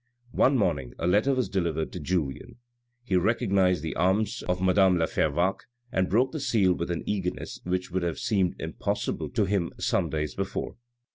One 0.33 0.57
morning 0.57 0.95
a 0.97 1.05
letter 1.05 1.35
was 1.35 1.47
delivered 1.47 1.91
to 1.93 1.99
Julien. 1.99 2.55
He 3.03 3.13
recog 3.13 3.51
nised 3.51 3.81
the 3.81 3.95
arms 3.95 4.41
of 4.49 4.59
madame 4.59 4.97
la 4.97 5.05
Fervaques, 5.05 5.67
and 5.91 6.09
broke 6.09 6.31
the 6.31 6.39
seal 6.39 6.73
with 6.73 6.89
an 6.89 7.03
eagerness 7.05 7.59
which 7.65 7.91
would 7.91 8.01
have 8.01 8.17
seemed 8.17 8.59
impossible 8.59 9.29
to 9.29 9.45
him 9.45 9.71
some 9.77 10.09
days 10.09 10.33
before. 10.33 10.73